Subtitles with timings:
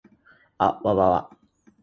[0.57, 1.37] あっわわわ